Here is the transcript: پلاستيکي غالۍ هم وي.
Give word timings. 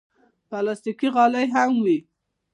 پلاستيکي 0.49 1.07
غالۍ 1.15 1.45
هم 1.55 1.71
وي. 1.83 1.97